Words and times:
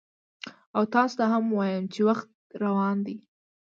او 0.75 0.83
تاسو 0.93 1.15
ته 1.19 1.25
هم 1.33 1.45
وایم 1.57 1.85
چې 1.93 1.99
وخت 2.09 2.27
روان 2.63 2.97
دی، 3.05 3.15